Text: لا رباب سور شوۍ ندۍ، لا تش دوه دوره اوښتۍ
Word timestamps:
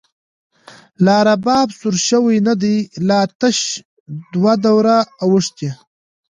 لا 1.05 1.17
رباب 1.27 1.67
سور 1.79 1.95
شوۍ 2.07 2.37
ندۍ، 2.45 2.77
لا 3.07 3.19
تش 3.39 3.57
دوه 4.31 4.53
دوره 4.65 4.97
اوښتۍ 5.23 5.69